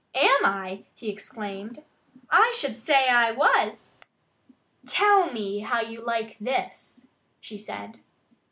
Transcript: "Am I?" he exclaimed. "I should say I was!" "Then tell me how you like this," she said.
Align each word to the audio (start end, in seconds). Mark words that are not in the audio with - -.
"Am 0.15 0.45
I?" 0.47 0.85
he 0.95 1.09
exclaimed. 1.09 1.83
"I 2.31 2.55
should 2.57 2.79
say 2.79 3.07
I 3.07 3.29
was!" 3.33 3.97
"Then 4.83 4.91
tell 4.95 5.31
me 5.31 5.59
how 5.59 5.79
you 5.81 6.01
like 6.03 6.39
this," 6.39 7.01
she 7.39 7.55
said. 7.55 7.99